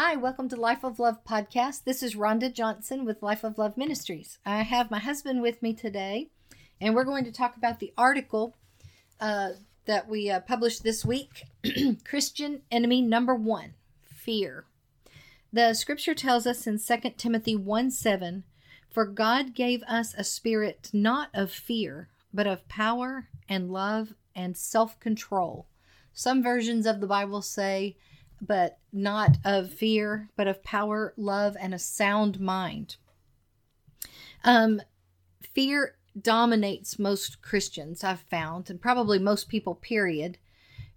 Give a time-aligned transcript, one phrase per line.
[0.00, 1.82] Hi, welcome to Life of Love podcast.
[1.82, 4.38] This is Rhonda Johnson with Life of Love Ministries.
[4.46, 6.28] I have my husband with me today,
[6.80, 8.54] and we're going to talk about the article
[9.18, 9.54] uh,
[9.86, 11.46] that we uh, published this week
[12.04, 13.74] Christian Enemy Number One
[14.04, 14.66] Fear.
[15.52, 18.44] The scripture tells us in 2 Timothy 1 7,
[18.88, 24.56] For God gave us a spirit not of fear, but of power and love and
[24.56, 25.66] self control.
[26.12, 27.96] Some versions of the Bible say,
[28.40, 32.96] but not of fear, but of power, love, and a sound mind.
[34.44, 34.80] Um,
[35.40, 40.38] fear dominates most Christians, I've found, and probably most people, period.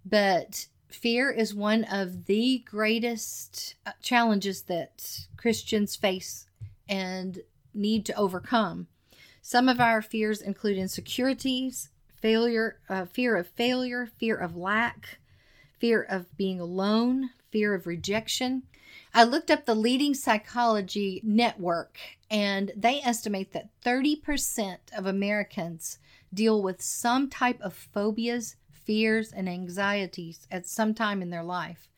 [0.04, 6.46] But fear is one of the greatest uh, challenges that Christians face
[6.88, 7.40] and
[7.74, 8.88] need to overcome.
[9.40, 15.18] Some of our fears include insecurities, failure, uh, fear of failure, fear of lack,
[15.82, 18.62] fear of being alone, fear of rejection.
[19.12, 21.98] I looked up the leading psychology network,
[22.30, 25.98] and they estimate that 30% of Americans
[26.32, 31.88] deal with some type of phobias, fears, and anxieties at some time in their life.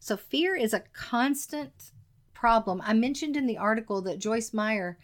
[0.00, 1.92] So, fear is a constant
[2.34, 2.82] problem.
[2.84, 4.98] I mentioned in the article that Joyce Meyer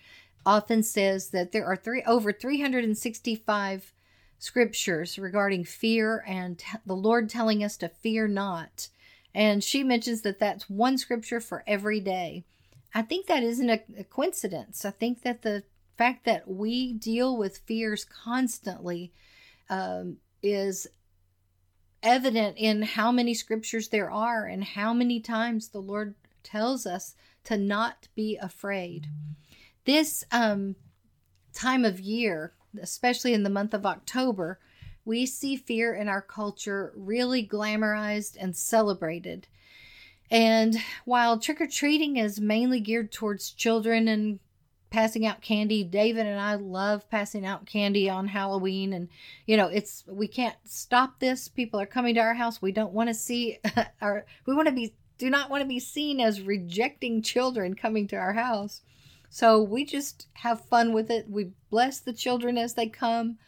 [0.45, 3.92] often says that there are three over 365
[4.38, 8.88] scriptures regarding fear and the Lord telling us to fear not.
[9.34, 12.44] And she mentions that that's one scripture for every day.
[12.94, 14.84] I think that isn't a, a coincidence.
[14.84, 15.64] I think that the
[15.96, 19.12] fact that we deal with fears constantly
[19.68, 20.86] um, is
[22.02, 27.14] evident in how many scriptures there are and how many times the Lord tells us
[27.44, 29.08] to not be afraid.
[29.84, 30.77] This um,
[31.52, 34.58] time of year, especially in the month of October,
[35.05, 39.47] we see fear in our culture really glamorized and celebrated.
[40.30, 44.41] And while trick or treating is mainly geared towards children and
[44.91, 48.92] passing out candy, David and I love passing out candy on Halloween.
[48.92, 49.08] And,
[49.46, 51.48] you know, it's, we can't stop this.
[51.48, 52.62] People are coming to our house.
[52.62, 53.58] We don't want to see
[54.01, 58.08] our, we want to be, do not want to be seen as rejecting children coming
[58.08, 58.80] to our house.
[59.34, 61.28] So we just have fun with it.
[61.28, 63.39] We bless the children as they come.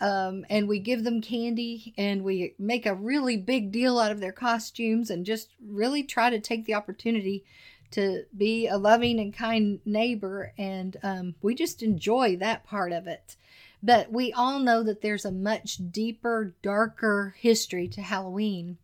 [0.00, 4.18] Um, and we give them candy and we make a really big deal out of
[4.18, 7.44] their costumes and just really try to take the opportunity
[7.92, 10.54] to be a loving and kind neighbor.
[10.58, 13.36] And um, we just enjoy that part of it.
[13.80, 18.78] But we all know that there's a much deeper, darker history to Halloween.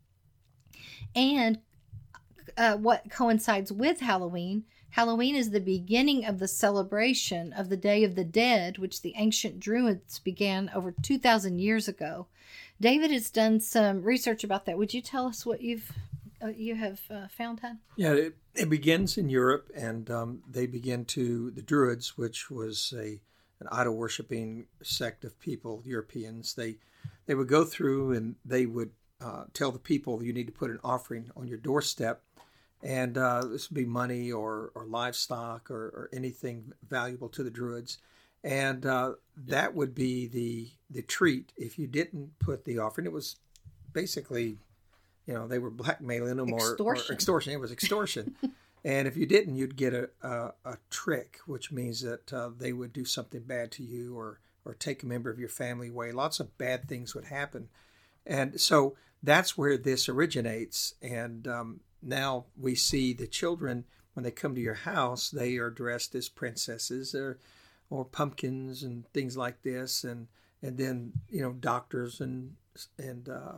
[1.16, 1.58] And
[2.56, 8.04] uh, what coincides with Halloween Halloween is the beginning of the celebration of the Day
[8.04, 12.28] of the Dead, which the ancient Druids began over 2,000 years ago.
[12.80, 14.78] David has done some research about that.
[14.78, 15.90] Would you tell us what you've
[16.40, 17.80] uh, you have uh, found, Hon?
[17.96, 22.94] Yeah, it, it, begins in Europe, and um, they begin to the Druids, which was
[22.96, 23.20] a
[23.58, 26.54] an idol worshiping sect of people, Europeans.
[26.54, 26.76] They
[27.26, 28.90] they would go through and they would
[29.20, 32.22] uh, tell the people you need to put an offering on your doorstep
[32.84, 37.50] and uh, this would be money or, or livestock or, or anything valuable to the
[37.50, 37.96] Druids.
[38.44, 39.14] And uh,
[39.46, 43.06] that would be the the treat if you didn't put the offering.
[43.06, 43.36] It was
[43.94, 44.58] basically,
[45.26, 47.10] you know, they were blackmailing them or extortion.
[47.10, 47.52] Or extortion.
[47.54, 48.36] It was extortion.
[48.84, 52.74] and if you didn't, you'd get a, a, a trick, which means that uh, they
[52.74, 56.12] would do something bad to you or or take a member of your family away.
[56.12, 57.70] Lots of bad things would happen,
[58.26, 60.96] and so that's where this originates.
[61.00, 63.84] And um, now we see the children
[64.14, 67.38] when they come to your house, they are dressed as princesses or
[67.90, 70.28] or pumpkins and things like this, and
[70.62, 72.54] and then you know doctors and
[72.98, 73.54] and uh,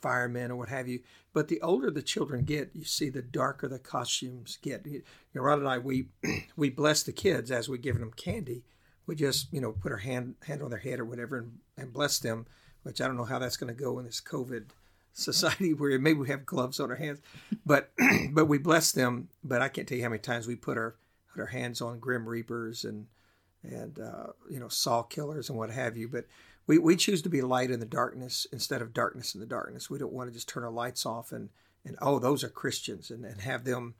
[0.00, 1.00] firemen or what have you.
[1.32, 4.84] But the older the children get, you see the darker the costumes get.
[4.84, 5.02] You
[5.34, 6.08] know, Rod and I we
[6.56, 8.64] we bless the kids as we give them candy.
[9.06, 11.92] We just you know put our hand hand on their head or whatever and, and
[11.92, 12.46] bless them.
[12.82, 14.70] Which I don't know how that's going to go in this COVID
[15.12, 17.20] society where maybe we have gloves on our hands,
[17.64, 17.92] but
[18.32, 19.28] but we bless them.
[19.42, 20.96] But I can't tell you how many times we put our
[21.32, 23.06] put our hands on grim reapers and
[23.62, 26.08] and uh, you know saw killers and what have you.
[26.08, 26.26] But
[26.66, 29.90] we we choose to be light in the darkness instead of darkness in the darkness.
[29.90, 31.50] We don't want to just turn our lights off and
[31.84, 33.94] and oh those are Christians and, and have them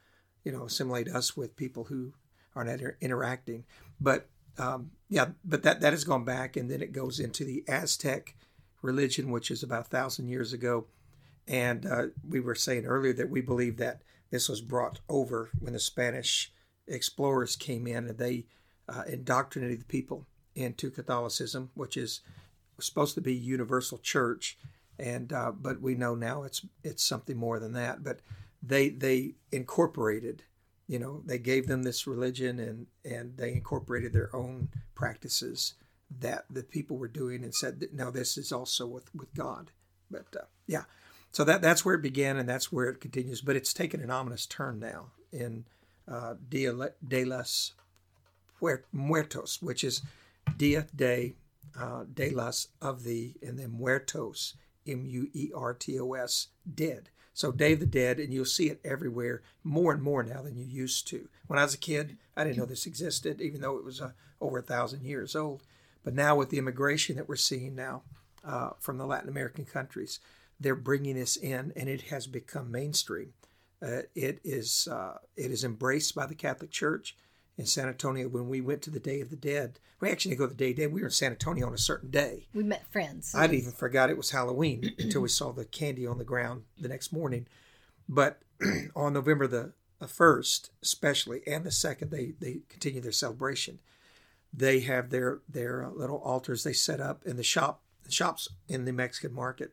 [0.45, 2.13] you know assimilate us with people who
[2.55, 3.65] are not interacting.
[4.01, 4.29] But
[4.59, 8.35] um, yeah, but that that has gone back, and then it goes into the Aztec
[8.83, 10.87] religion, which is about a thousand years ago
[11.51, 15.73] and uh, we were saying earlier that we believe that this was brought over when
[15.73, 16.53] the Spanish
[16.87, 18.47] explorers came in and they
[18.89, 22.21] uh, indoctrinated the people into Catholicism, which is
[22.79, 24.57] supposed to be universal church,
[24.99, 28.03] and uh, but we know now it's it's something more than that.
[28.03, 28.21] But
[28.63, 30.45] they they incorporated
[30.91, 35.75] you know, they gave them this religion and and they incorporated their own practices
[36.19, 39.71] that the people were doing and said, now this is also with with God.
[40.11, 40.83] But uh, yeah,
[41.33, 43.41] so that that's where it began and that's where it continues.
[43.41, 45.65] But it's taken an ominous turn now in
[46.09, 46.73] uh, Dia
[47.07, 47.73] de los
[48.93, 50.03] Muertos, which is
[50.57, 51.35] Dia de
[51.79, 54.55] uh, de las of the and then Muertos,
[54.87, 57.11] M U E R T O S, dead.
[57.33, 60.57] So Day of the Dead, and you'll see it everywhere more and more now than
[60.57, 61.29] you used to.
[61.47, 64.11] When I was a kid, I didn't know this existed, even though it was uh,
[64.41, 65.63] over a thousand years old.
[66.03, 68.03] But now with the immigration that we're seeing now
[68.45, 70.19] uh, from the Latin American countries,
[70.61, 73.33] they're bringing this in, and it has become mainstream.
[73.83, 77.17] Uh, it is uh, it is embraced by the Catholic Church
[77.57, 78.29] in San Antonio.
[78.29, 80.65] When we went to the Day of the Dead, we actually didn't go to the
[80.65, 80.93] Day of the Dead.
[80.93, 82.49] We were in San Antonio on a certain day.
[82.53, 83.35] We met friends.
[83.35, 86.89] I'd even forgot it was Halloween until we saw the candy on the ground the
[86.89, 87.47] next morning.
[88.07, 88.43] But
[88.95, 89.73] on November the
[90.07, 93.81] first, especially, and the second, they they continue their celebration.
[94.53, 98.85] They have their their little altars they set up in the shop the shops in
[98.85, 99.73] the Mexican market.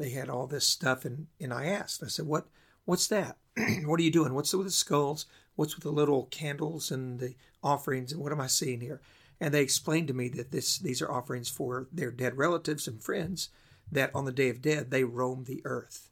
[0.00, 2.46] They had all this stuff, and and I asked, I said, what
[2.90, 3.36] What's that?
[3.84, 4.34] what are you doing?
[4.34, 5.26] What's with the skulls?
[5.54, 8.10] What's with the little candles and the offerings?
[8.10, 9.00] And what am I seeing here?
[9.40, 13.00] And they explained to me that this these are offerings for their dead relatives and
[13.00, 13.48] friends
[13.92, 16.10] that on the day of dead they roam the earth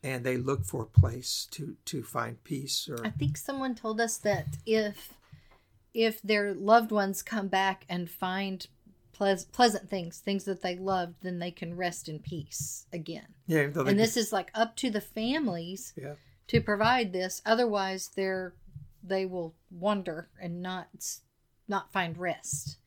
[0.00, 4.00] and they look for a place to to find peace or I think someone told
[4.00, 5.14] us that if
[5.92, 8.66] if their loved ones come back and find
[9.12, 13.26] pleasant things, things that they loved, then they can rest in peace again.
[13.46, 16.14] Yeah, and this is like up to the families yeah.
[16.48, 17.42] to provide this.
[17.44, 18.54] Otherwise, they're
[19.02, 20.88] they will wander and not
[21.68, 22.78] not find rest,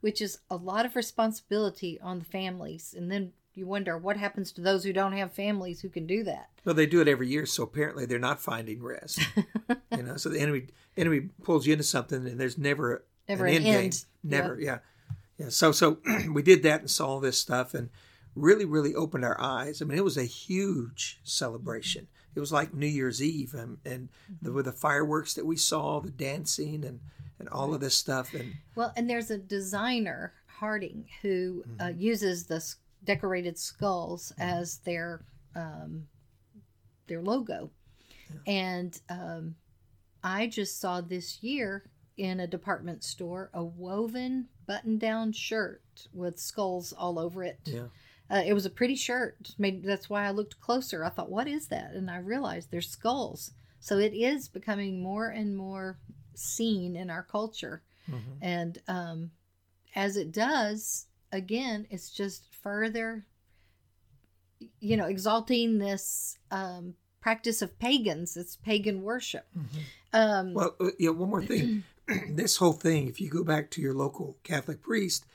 [0.00, 2.94] which is a lot of responsibility on the families.
[2.96, 6.22] And then you wonder what happens to those who don't have families who can do
[6.24, 6.50] that.
[6.64, 9.20] Well, they do it every year, so apparently they're not finding rest.
[9.96, 10.66] you know, so the enemy
[10.96, 14.04] enemy pulls you into something, and there's never never an, an end.
[14.22, 14.64] Never, yeah.
[14.64, 14.78] yeah.
[15.38, 15.98] Yeah, so so
[16.32, 17.90] we did that and saw this stuff and
[18.34, 19.80] really really opened our eyes.
[19.80, 22.08] I mean, it was a huge celebration.
[22.34, 24.10] It was like New Year's Eve, and, and
[24.42, 27.00] the, with the fireworks that we saw, the dancing, and
[27.38, 28.34] and all of this stuff.
[28.34, 31.82] And well, and there's a designer Harding who uh, mm-hmm.
[31.82, 32.64] uh, uses the
[33.04, 34.42] decorated skulls mm-hmm.
[34.42, 35.24] as their
[35.54, 36.06] um,
[37.08, 37.70] their logo,
[38.30, 38.52] yeah.
[38.52, 39.54] and um,
[40.24, 41.84] I just saw this year
[42.16, 45.82] in a department store a woven button down shirt
[46.12, 47.60] with skulls all over it.
[47.64, 47.88] Yeah.
[48.28, 49.54] Uh, it was a pretty shirt.
[49.58, 51.04] Maybe that's why I looked closer.
[51.04, 51.92] I thought, what is that?
[51.92, 53.52] And I realized there's skulls.
[53.78, 55.98] So it is becoming more and more
[56.34, 57.82] seen in our culture.
[58.10, 58.42] Mm-hmm.
[58.42, 59.30] And um,
[59.94, 63.24] as it does, again, it's just further,
[64.80, 68.36] you know, exalting this um, practice of pagans.
[68.36, 69.46] It's pagan worship.
[69.56, 69.78] Mm-hmm.
[70.12, 71.84] Um, well, uh, yeah, one more thing.
[72.30, 75.26] this whole thing, if you go back to your local Catholic priest,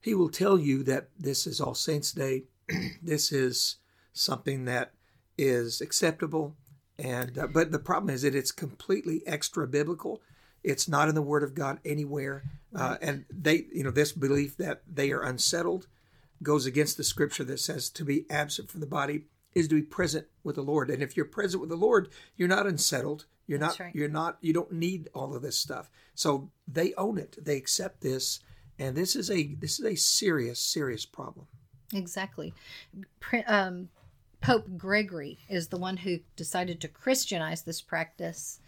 [0.00, 2.44] he will tell you that this is All Saints' Day.
[3.02, 3.76] this is
[4.12, 4.92] something that
[5.38, 6.56] is acceptable,
[6.98, 10.22] and uh, but the problem is that it's completely extra biblical.
[10.64, 12.42] It's not in the Word of God anywhere,
[12.74, 15.86] uh, and they, you know, this belief that they are unsettled
[16.42, 19.24] goes against the Scripture that says to be absent from the body
[19.54, 20.90] is to be present with the Lord.
[20.90, 23.24] And if you're present with the Lord, you're not unsettled.
[23.46, 23.84] You're That's not.
[23.86, 23.94] Right.
[23.94, 24.38] You're not.
[24.40, 25.90] You don't need all of this stuff.
[26.14, 27.36] So they own it.
[27.42, 28.40] They accept this,
[28.78, 31.46] and this is a this is a serious serious problem.
[31.94, 32.52] Exactly.
[33.46, 33.88] Um,
[34.40, 38.60] Pope Gregory is the one who decided to Christianize this practice,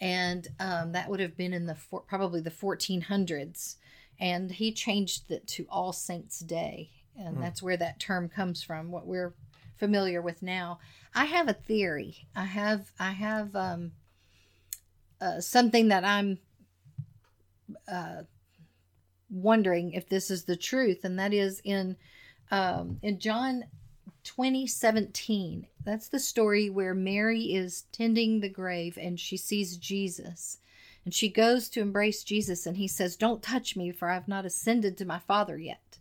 [0.00, 3.76] and um, that would have been in the four, probably the 1400s,
[4.18, 7.40] and he changed it to All Saints Day, and mm.
[7.40, 8.92] that's where that term comes from.
[8.92, 9.34] What we're
[9.80, 10.78] familiar with now.
[11.14, 12.28] I have a theory.
[12.36, 13.92] I have I have um,
[15.20, 16.38] uh, something that I'm
[17.90, 18.22] uh,
[19.30, 21.96] wondering if this is the truth, and that is in
[22.50, 23.64] um, in John
[24.24, 25.66] 2017.
[25.84, 30.58] That's the story where Mary is tending the grave and she sees Jesus.
[31.04, 34.28] And she goes to embrace Jesus, and he says, Don't touch me, for I have
[34.28, 35.98] not ascended to my Father yet.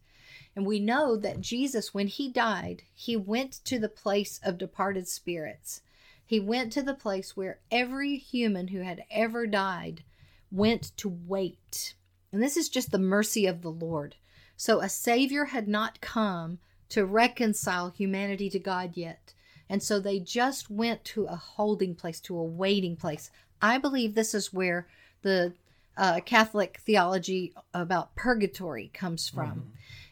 [0.55, 5.07] And we know that Jesus, when he died, he went to the place of departed
[5.07, 5.81] spirits.
[6.29, 10.03] He went to the place where every human who had ever died
[10.51, 11.95] went to wait.
[12.31, 14.13] And this is just the mercy of the Lord.
[14.55, 16.59] So a Savior had not come
[16.89, 19.33] to reconcile humanity to God yet.
[19.67, 23.31] And so they just went to a holding place, to a waiting place.
[23.59, 24.87] I believe this is where
[25.23, 25.53] the
[25.97, 29.49] uh, Catholic theology about purgatory comes from.
[29.49, 29.69] Mm-hmm.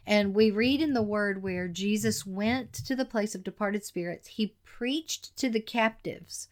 [0.07, 4.29] And we read in the word where Jesus went to the place of departed spirits,
[4.29, 6.47] he preached to the captives,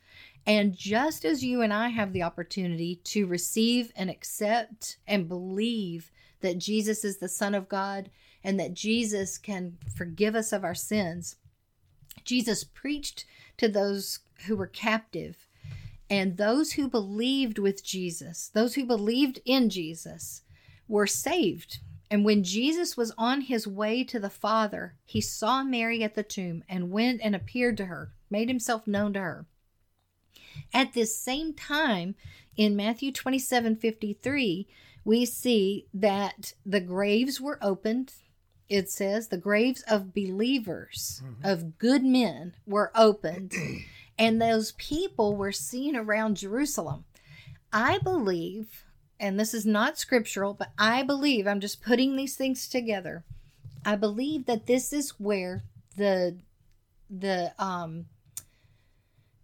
[0.46, 6.12] And just as you and I have the opportunity to receive and accept and believe
[6.42, 8.12] that Jesus is the Son of God
[8.44, 11.38] and that Jesus can forgive us of our sins,
[12.26, 13.26] Jesus preached
[13.58, 15.48] to those who were captive.
[16.10, 20.44] And those who believed with Jesus, those who believed in Jesus,
[20.88, 21.80] were saved.
[22.10, 26.24] And when Jesus was on his way to the Father, he saw Mary at the
[26.24, 29.46] tomb and went and appeared to her, made himself known to her.
[30.74, 32.16] At this same time,
[32.56, 34.68] in Matthew 27 53,
[35.04, 38.14] we see that the graves were opened.
[38.70, 41.46] It says the graves of believers, mm-hmm.
[41.46, 43.54] of good men, were opened,
[44.18, 47.06] and those people were seen around Jerusalem.
[47.72, 48.85] I believe,
[49.20, 53.24] and this is not scriptural, but I believe, I'm just putting these things together.
[53.86, 55.64] I believe that this is where
[55.96, 56.38] the
[57.10, 58.06] the um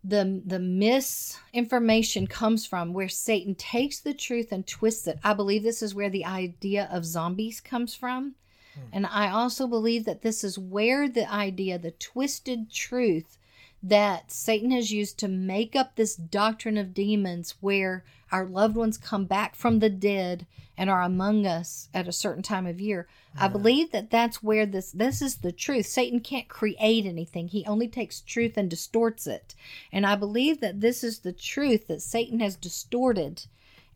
[0.04, 5.62] the the misinformation comes from where satan takes the truth and twists it i believe
[5.62, 8.34] this is where the idea of zombies comes from
[8.74, 8.82] hmm.
[8.92, 13.38] and i also believe that this is where the idea the twisted truth
[13.84, 18.98] that Satan has used to make up this doctrine of demons where our loved ones
[18.98, 20.46] come back from the dead
[20.78, 23.08] and are among us at a certain time of year.
[23.38, 25.86] I believe that that's where this this is the truth.
[25.86, 27.48] Satan can't create anything.
[27.48, 29.56] He only takes truth and distorts it.
[29.92, 33.46] And I believe that this is the truth that Satan has distorted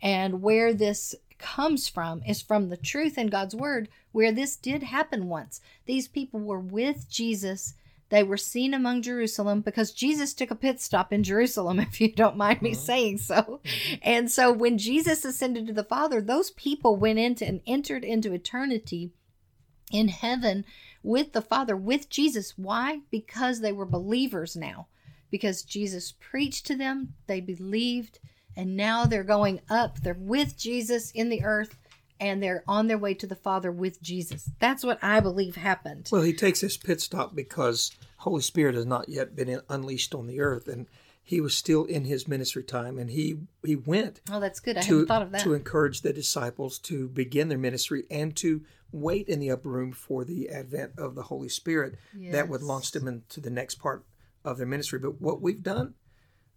[0.01, 4.83] and where this comes from is from the truth in God's word where this did
[4.83, 5.59] happen once.
[5.85, 7.73] These people were with Jesus
[8.09, 12.11] they were seen among Jerusalem because Jesus took a pit stop in Jerusalem, if you
[12.11, 12.79] don't mind me mm-hmm.
[12.79, 13.35] saying so.
[13.35, 13.95] Mm-hmm.
[14.01, 18.33] And so when Jesus ascended to the Father, those people went into and entered into
[18.33, 19.11] eternity
[19.91, 20.65] in heaven
[21.03, 22.53] with the Father, with Jesus.
[22.57, 23.01] Why?
[23.11, 24.87] Because they were believers now.
[25.31, 28.19] Because Jesus preached to them, they believed,
[28.55, 29.99] and now they're going up.
[30.01, 31.77] They're with Jesus in the earth
[32.19, 34.49] and they're on their way to the Father with Jesus.
[34.59, 36.09] That's what I believe happened.
[36.11, 40.27] Well, he takes this pit stop because Holy Spirit has not yet been unleashed on
[40.27, 40.87] the earth, and
[41.23, 44.21] he was still in his ministry time, and he he went.
[44.31, 44.77] Oh, that's good.
[44.77, 45.41] I to, hadn't thought of that.
[45.41, 49.91] To encourage the disciples to begin their ministry and to wait in the upper room
[49.91, 52.31] for the advent of the Holy Spirit yes.
[52.31, 54.05] that would launch them into the next part
[54.45, 54.99] of their ministry.
[54.99, 55.95] But what we've done,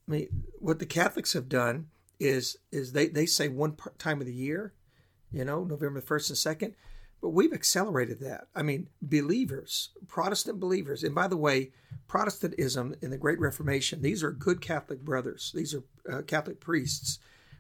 [0.07, 1.89] I mean, what the Catholics have done
[2.21, 4.75] is is they they say one time of the year
[5.33, 6.75] you know, November 1st and 2nd.
[7.21, 8.47] But we've accelerated that.
[8.55, 11.73] I mean, believers, Protestant believers, and by the way,
[12.07, 17.19] Protestantism in the Great Reformation, these are good Catholic brothers, these are uh, Catholic priests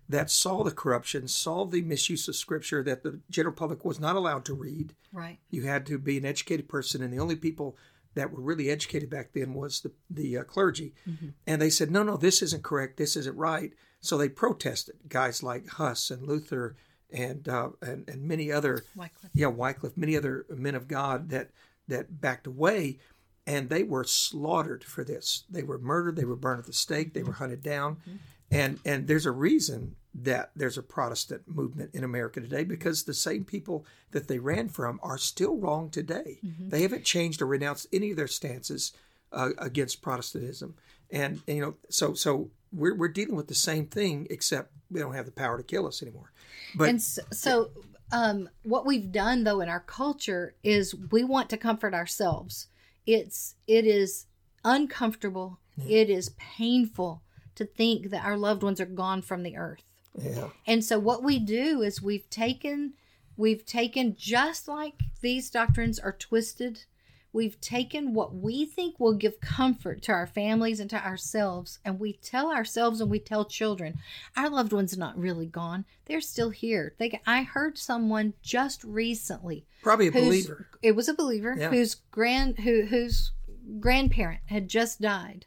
[0.09, 4.17] that saw the corruption, saw the misuse of Scripture that the general public was not
[4.17, 4.95] allowed to read.
[5.13, 5.39] Right.
[5.51, 7.77] You had to be an educated person, and the only people
[8.15, 10.95] that were really educated back then was the the uh, clergy.
[11.09, 11.29] Mm-hmm.
[11.47, 13.73] And they said, no, no, this isn't correct, this isn't right.
[14.01, 14.97] So they protested.
[15.09, 16.77] Guys like Huss and Luther
[17.13, 19.31] and uh, and and many other Wycliffe.
[19.35, 21.51] yeah Wycliffe, many other men of God that
[21.89, 22.99] that backed away,
[23.47, 25.45] and they were slaughtered for this.
[25.49, 26.17] They were murdered.
[26.17, 27.15] They were burned at the stake.
[27.15, 27.39] They were mm-hmm.
[27.45, 28.17] hunted down, mm-hmm.
[28.51, 33.15] and and there's a reason that there's a Protestant movement in America today because the
[33.15, 36.39] same people that they ran from are still wrong today.
[36.45, 36.71] Mm-hmm.
[36.71, 38.93] They haven't changed or renounced any of their stances
[39.33, 40.75] uh, against Protestantism,
[41.11, 45.01] and, and you know so so we're we're dealing with the same thing except we
[45.01, 46.33] don't have the power to kill us anymore.
[46.75, 47.71] But and so, so
[48.13, 52.69] um, what we've done though in our culture is we want to comfort ourselves.
[53.07, 54.27] It's it is
[54.65, 55.61] uncomfortable.
[55.77, 55.99] Yeah.
[55.99, 57.23] It is painful
[57.55, 59.83] to think that our loved ones are gone from the earth.
[60.21, 60.49] Yeah.
[60.67, 62.95] And so what we do is we've taken
[63.37, 66.85] we've taken just like these doctrines are twisted
[67.33, 72.01] We've taken what we think will give comfort to our families and to ourselves, and
[72.01, 73.99] we tell ourselves and we tell children,
[74.37, 75.85] our loved one's not really gone.
[76.07, 76.95] They're still here.
[76.99, 80.69] They, I heard someone just recently, probably a believer.
[80.81, 81.69] It was a believer yeah.
[81.69, 83.33] whose grand who whose
[83.79, 85.45] grandparent had just died,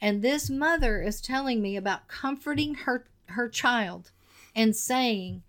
[0.00, 4.10] and this mother is telling me about comforting her her child
[4.56, 5.42] and saying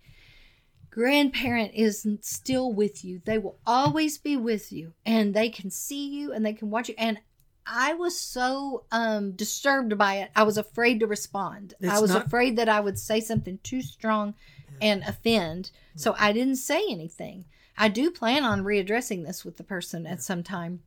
[0.92, 3.22] grandparent is still with you.
[3.24, 6.88] They will always be with you and they can see you and they can watch
[6.88, 6.94] you.
[6.98, 7.18] And
[7.66, 10.30] I was so um, disturbed by it.
[10.36, 11.74] I was afraid to respond.
[11.80, 12.26] It's I was not...
[12.26, 14.34] afraid that I would say something too strong
[14.80, 15.70] and offend.
[15.96, 17.46] So I didn't say anything.
[17.78, 20.80] I do plan on readdressing this with the person at some time.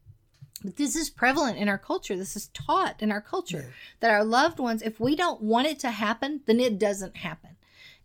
[0.64, 2.16] But this is prevalent in our culture.
[2.16, 3.74] This is taught in our culture yeah.
[4.02, 7.55] that our loved ones, if we don't want it to happen, then it doesn't happen.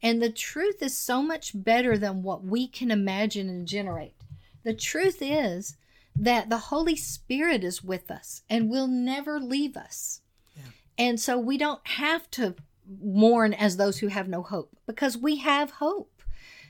[0.03, 4.15] And the truth is so much better than what we can imagine and generate.
[4.63, 5.77] The truth is
[6.17, 10.21] that the Holy Spirit is with us and will never leave us.
[10.57, 10.63] Yeah.
[10.99, 12.55] And so we don't have to
[13.03, 16.23] mourn as those who have no hope because we have hope.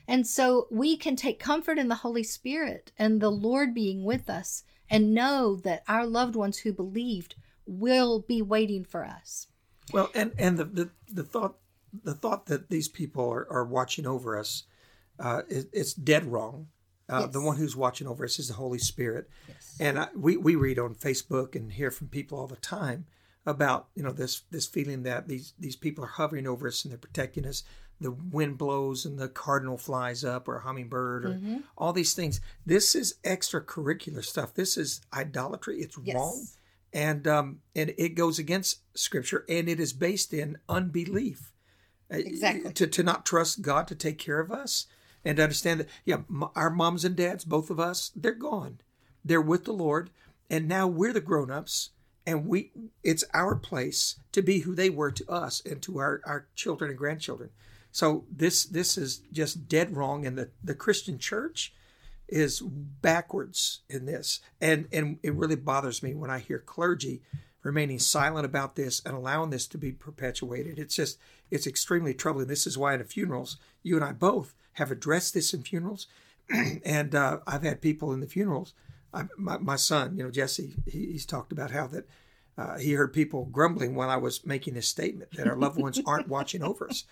[0.07, 4.29] And so we can take comfort in the Holy Spirit and the Lord being with
[4.29, 7.35] us and know that our loved ones who believed
[7.65, 9.47] will be waiting for us.
[9.93, 11.55] Well, and and the the, the thought
[12.03, 14.63] the thought that these people are, are watching over us
[15.19, 16.67] uh, is, it's dead wrong.
[17.09, 17.33] Uh, yes.
[17.33, 19.77] The one who's watching over us is the Holy Spirit, yes.
[19.81, 23.05] and I, we we read on Facebook and hear from people all the time
[23.45, 26.91] about you know this this feeling that these these people are hovering over us and
[26.91, 27.63] they're protecting us.
[27.99, 31.57] The wind blows and the cardinal flies up, or a hummingbird, or mm-hmm.
[31.77, 32.39] all these things.
[32.65, 34.53] This is extracurricular stuff.
[34.53, 35.81] This is idolatry.
[35.81, 36.15] It's yes.
[36.15, 36.45] wrong
[36.93, 41.53] and um, and it goes against Scripture, and it is based in unbelief.
[42.11, 42.73] Exactly.
[42.73, 44.87] To to not trust God to take care of us,
[45.23, 46.17] and to understand that yeah,
[46.55, 48.79] our moms and dads, both of us, they're gone.
[49.23, 50.09] They're with the Lord,
[50.49, 51.91] and now we're the grown ups,
[52.25, 52.71] and we
[53.03, 56.89] it's our place to be who they were to us and to our our children
[56.89, 57.51] and grandchildren.
[57.91, 61.73] So this this is just dead wrong, and the the Christian church
[62.27, 64.39] is backwards in this.
[64.59, 67.21] And and it really bothers me when I hear clergy
[67.63, 70.79] remaining silent about this and allowing this to be perpetuated.
[70.79, 72.47] It's just it's extremely troubling.
[72.47, 76.07] This is why in the funerals, you and I both have addressed this in funerals,
[76.85, 78.73] and uh, I've had people in the funerals.
[79.13, 82.07] I, my, my son, you know, Jesse, he, he's talked about how that
[82.57, 85.99] uh, he heard people grumbling while I was making this statement that our loved ones
[86.05, 87.05] aren't watching over us.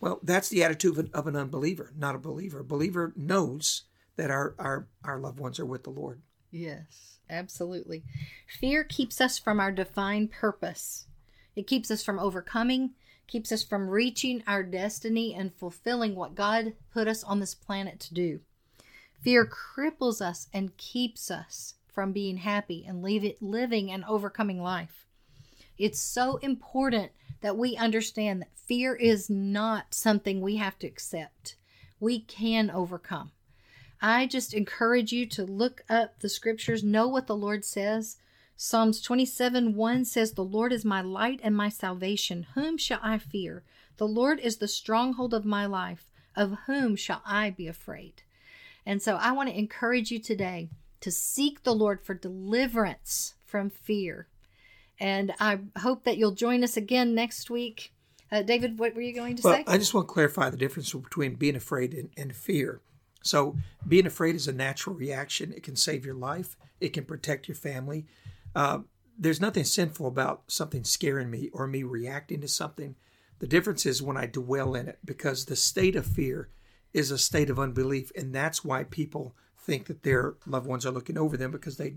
[0.00, 2.60] Well, that's the attitude of an, of an unbeliever, not a believer.
[2.60, 3.82] A believer knows
[4.16, 6.20] that our, our, our loved ones are with the Lord.
[6.54, 8.04] Yes, absolutely.
[8.46, 11.08] Fear keeps us from our defined purpose.
[11.56, 12.90] It keeps us from overcoming,
[13.26, 17.98] keeps us from reaching our destiny and fulfilling what God put us on this planet
[18.00, 18.40] to do.
[19.20, 25.06] Fear cripples us and keeps us from being happy and living and overcoming life.
[25.76, 31.56] It's so important that we understand that fear is not something we have to accept.
[31.98, 33.32] We can overcome.
[34.06, 38.18] I just encourage you to look up the scriptures, know what the Lord says.
[38.54, 42.46] Psalms 27 1 says, The Lord is my light and my salvation.
[42.54, 43.62] Whom shall I fear?
[43.96, 46.10] The Lord is the stronghold of my life.
[46.36, 48.24] Of whom shall I be afraid?
[48.84, 50.68] And so I want to encourage you today
[51.00, 54.26] to seek the Lord for deliverance from fear.
[55.00, 57.94] And I hope that you'll join us again next week.
[58.30, 59.64] Uh, David, what were you going to well, say?
[59.66, 62.82] I just want to clarify the difference between being afraid and, and fear.
[63.24, 63.56] So,
[63.88, 65.52] being afraid is a natural reaction.
[65.52, 68.06] It can save your life, it can protect your family.
[68.54, 68.80] Uh,
[69.18, 72.96] there's nothing sinful about something scaring me or me reacting to something.
[73.38, 76.48] The difference is when I dwell in it because the state of fear
[76.92, 78.12] is a state of unbelief.
[78.16, 81.96] And that's why people think that their loved ones are looking over them because they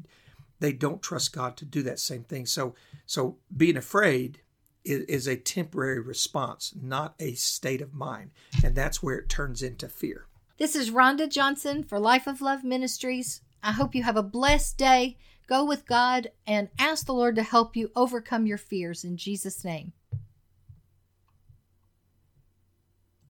[0.60, 2.46] they don't trust God to do that same thing.
[2.46, 2.74] So
[3.06, 4.42] so being afraid
[4.84, 8.32] is, is a temporary response, not a state of mind.
[8.64, 10.26] And that's where it turns into fear.
[10.58, 13.42] This is Rhonda Johnson for Life of Love Ministries.
[13.62, 15.16] I hope you have a blessed day.
[15.48, 19.64] Go with God and ask the Lord to help you overcome your fears in Jesus'
[19.64, 19.94] name.